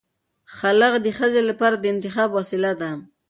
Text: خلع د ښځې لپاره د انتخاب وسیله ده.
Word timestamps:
خلع 0.57 0.89
د 1.05 1.07
ښځې 1.17 1.41
لپاره 1.49 1.75
د 1.79 1.85
انتخاب 1.93 2.29
وسیله 2.39 2.71
ده. 2.81 2.91